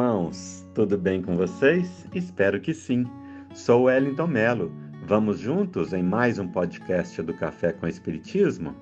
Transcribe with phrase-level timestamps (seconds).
[0.00, 2.06] irmãos, tudo bem com vocês?
[2.14, 3.04] Espero que sim.
[3.52, 4.72] Sou Wellington Melo.
[5.06, 8.74] Vamos juntos em mais um podcast do Café com Espiritismo?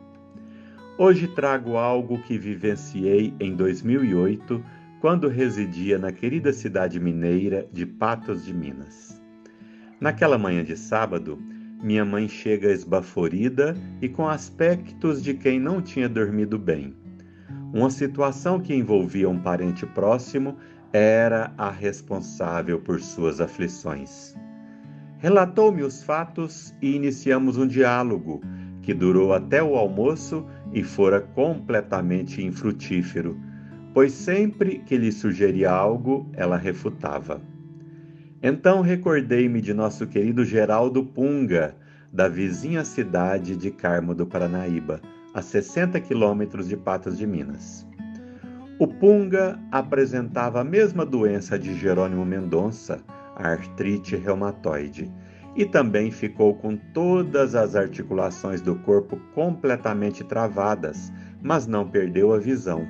[0.96, 4.64] Hoje trago algo que vivenciei em 2008,
[5.00, 9.20] quando residia na querida cidade mineira de Patos de Minas.
[10.00, 11.36] Naquela manhã de sábado,
[11.82, 16.94] minha mãe chega esbaforida e com aspectos de quem não tinha dormido bem.
[17.74, 20.56] Uma situação que envolvia um parente próximo
[20.92, 24.34] era a responsável por suas aflições.
[25.18, 28.40] Relatou-me os fatos e iniciamos um diálogo
[28.82, 33.38] que durou até o almoço e fora completamente infrutífero,
[33.92, 37.40] pois sempre que lhe sugeria algo, ela refutava.
[38.42, 41.74] Então recordei-me de nosso querido Geraldo Punga,
[42.12, 45.00] da vizinha cidade de Carmo do Paranaíba
[45.34, 47.87] a 60 quilômetros de Patos de Minas.
[48.80, 53.00] O Punga apresentava a mesma doença de Jerônimo Mendonça,
[53.34, 55.12] a artrite reumatoide,
[55.56, 61.12] e também ficou com todas as articulações do corpo completamente travadas,
[61.42, 62.86] mas não perdeu a visão.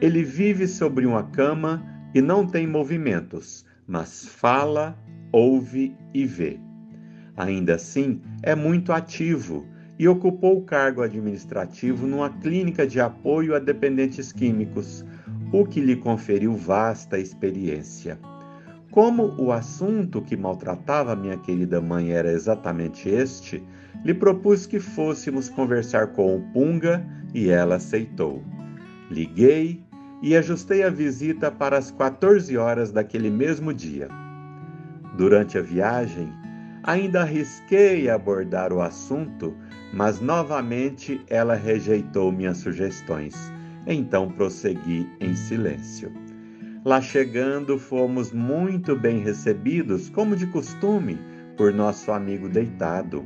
[0.00, 4.96] Ele vive sobre uma cama e não tem movimentos, mas fala,
[5.30, 6.58] ouve e vê.
[7.36, 9.66] Ainda assim, é muito ativo
[9.98, 15.04] e ocupou o cargo administrativo numa clínica de apoio a dependentes químicos,
[15.52, 18.18] o que lhe conferiu vasta experiência.
[18.90, 23.62] Como o assunto que maltratava minha querida mãe era exatamente este,
[24.04, 28.42] lhe propus que fôssemos conversar com o Punga e ela aceitou.
[29.10, 29.82] Liguei
[30.22, 34.08] e ajustei a visita para as 14 horas daquele mesmo dia.
[35.16, 36.32] Durante a viagem,
[36.82, 39.54] ainda arrisquei abordar o assunto
[39.94, 43.34] mas novamente ela rejeitou minhas sugestões.
[43.86, 46.12] Então prossegui em silêncio.
[46.84, 51.18] Lá chegando, fomos muito bem recebidos, como de costume,
[51.56, 53.24] por nosso amigo deitado.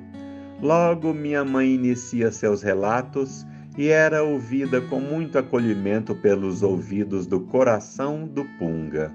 [0.61, 3.47] Logo, minha mãe inicia seus relatos
[3.77, 9.13] e era ouvida com muito acolhimento pelos ouvidos do coração do Punga.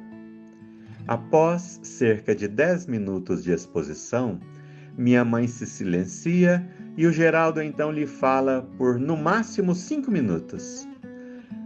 [1.07, 4.39] Após cerca de dez minutos de exposição,
[4.97, 6.65] minha mãe se silencia
[6.95, 10.87] e o Geraldo então lhe fala por no máximo cinco minutos.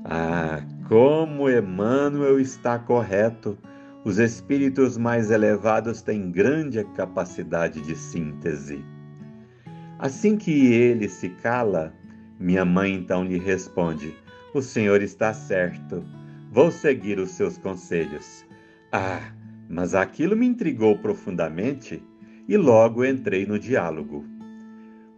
[0.05, 3.57] Ah, como Emmanuel está correto!
[4.05, 8.81] Os espíritos mais elevados têm grande capacidade de síntese.
[9.99, 11.93] Assim que ele se cala,
[12.39, 14.15] minha mãe então lhe responde:
[14.53, 16.05] O senhor está certo.
[16.53, 18.45] Vou seguir os seus conselhos.
[18.93, 19.33] Ah,
[19.67, 22.01] mas aquilo me intrigou profundamente
[22.47, 24.25] e logo entrei no diálogo.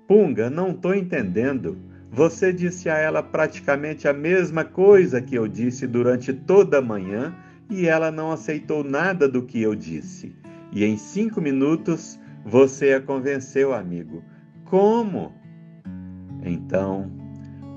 [0.08, 1.78] Punga, não estou entendendo.
[2.12, 7.36] Você disse a ela praticamente a mesma coisa que eu disse durante toda a manhã
[7.70, 10.36] e ela não aceitou nada do que eu disse.
[10.72, 14.24] E em cinco minutos você a convenceu, amigo.
[14.66, 15.32] Como?
[16.44, 17.12] Então,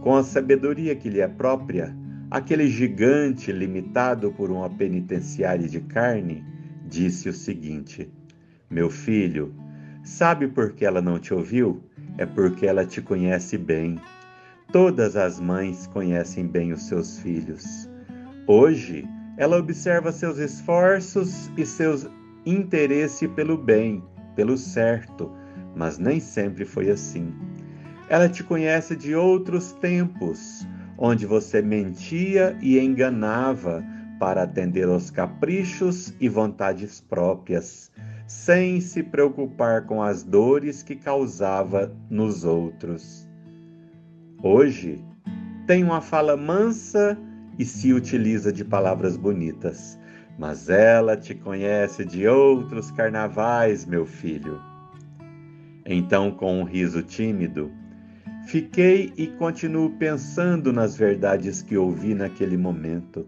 [0.01, 1.95] com a sabedoria que lhe é própria,
[2.31, 6.43] aquele gigante limitado por uma penitenciária de carne
[6.87, 8.11] disse o seguinte:
[8.72, 9.55] Meu filho,
[10.03, 11.81] sabe por que ela não te ouviu?
[12.19, 13.99] é porque ela te conhece bem.
[14.71, 17.88] Todas as mães conhecem bem os seus filhos.
[18.47, 19.06] Hoje,
[19.37, 22.06] ela observa seus esforços e seus
[22.44, 24.03] interesse pelo bem,
[24.34, 25.31] pelo certo,
[25.77, 27.32] mas nem sempre foi assim.
[28.09, 30.66] Ela te conhece de outros tempos,
[30.99, 33.84] onde você mentia e enganava
[34.19, 37.91] para atender aos caprichos e vontades próprias
[38.32, 43.29] sem se preocupar com as dores que causava nos outros.
[44.43, 45.05] Hoje,
[45.67, 47.17] tem uma fala mansa
[47.58, 49.99] e se utiliza de palavras bonitas,
[50.38, 54.58] mas ela te conhece de outros carnavais, meu filho.
[55.85, 57.70] Então, com um riso tímido,
[58.46, 63.25] fiquei e continuo pensando nas verdades que ouvi naquele momento.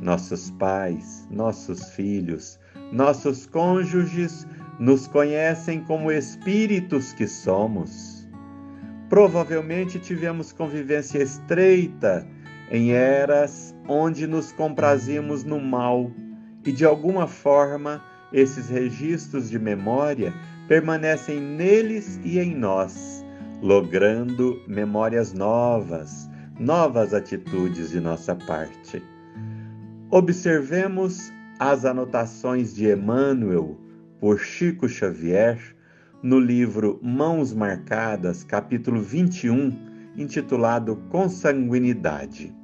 [0.00, 2.58] Nossos pais, nossos filhos,
[2.92, 4.46] nossos cônjuges
[4.78, 8.26] nos conhecem como espíritos que somos.
[9.08, 12.26] Provavelmente tivemos convivência estreita
[12.70, 16.10] em eras onde nos comprazíamos no mal
[16.64, 18.02] e de alguma forma
[18.32, 20.32] esses registros de memória
[20.68, 23.24] permanecem neles e em nós,
[23.62, 26.28] logrando memórias novas,
[26.60, 29.02] novas atitudes de nossa parte.
[30.10, 33.76] Observemos as anotações de Emmanuel
[34.20, 35.58] por Chico Xavier
[36.22, 39.76] no livro Mãos Marcadas, capítulo 21,
[40.16, 42.54] intitulado Consanguinidade.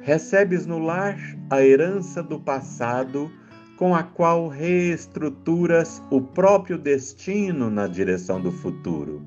[0.00, 1.18] Recebes no lar
[1.50, 3.30] a herança do passado
[3.76, 9.26] com a qual reestruturas o próprio destino na direção do futuro.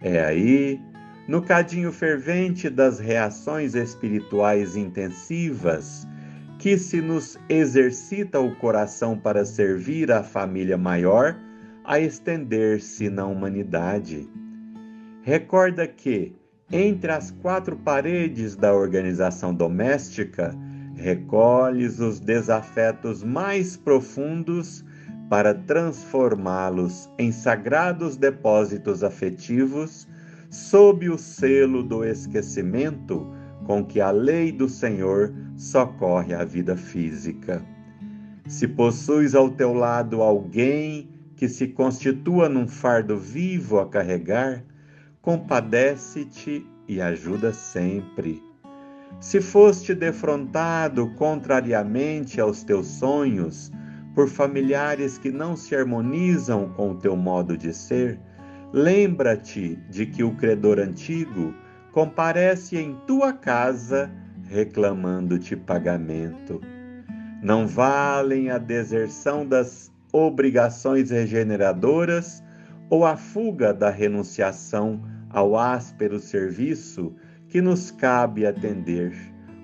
[0.00, 0.80] É aí,
[1.28, 6.06] no cadinho fervente das reações espirituais intensivas,
[6.60, 11.34] que se nos exercita o coração para servir a família maior
[11.84, 14.28] a estender-se na humanidade.
[15.22, 16.36] Recorda que,
[16.70, 20.54] entre as quatro paredes da organização doméstica,
[20.96, 24.84] recolhes os desafetos mais profundos
[25.30, 30.06] para transformá-los em sagrados depósitos afetivos
[30.50, 33.39] sob o selo do esquecimento
[33.70, 37.64] com que a lei do Senhor socorre a vida física.
[38.48, 44.64] Se possuis ao teu lado alguém que se constitua num fardo vivo a carregar,
[45.22, 48.42] compadece-te e ajuda sempre.
[49.20, 53.70] Se foste defrontado contrariamente aos teus sonhos
[54.16, 58.18] por familiares que não se harmonizam com o teu modo de ser,
[58.72, 61.54] lembra-te de que o credor antigo
[61.92, 64.10] comparece em tua casa
[64.48, 66.60] reclamando-te pagamento.
[67.42, 72.42] Não valem a deserção das obrigações regeneradoras
[72.88, 75.00] ou a fuga da renunciação
[75.30, 77.14] ao áspero serviço
[77.48, 79.14] que nos cabe atender,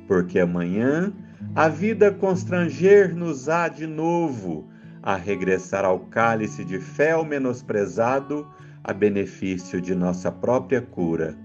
[0.07, 1.13] porque amanhã
[1.55, 4.69] a vida constranger-nos-á de novo
[5.03, 8.47] a regressar ao cálice de fel menosprezado
[8.83, 11.37] a benefício de nossa própria cura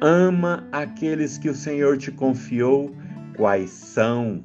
[0.00, 2.94] Ama aqueles que o Senhor te confiou,
[3.36, 4.44] quais são,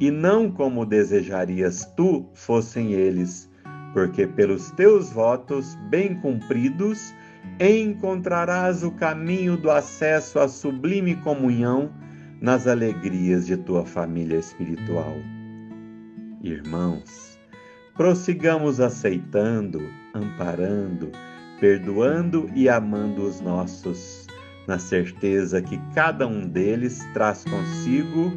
[0.00, 3.50] e não como desejarias tu fossem eles,
[3.92, 7.14] porque pelos teus votos bem cumpridos
[7.60, 11.90] encontrarás o caminho do acesso à sublime comunhão
[12.40, 15.14] nas alegrias de tua família espiritual.
[16.42, 17.38] Irmãos,
[17.94, 19.80] prossigamos aceitando,
[20.14, 21.10] amparando,
[21.60, 24.26] perdoando e amando os nossos
[24.66, 28.32] na certeza que cada um deles traz consigo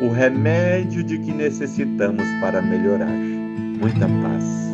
[0.00, 3.08] o remédio de que necessitamos para melhorar.
[3.08, 4.65] Muita paz.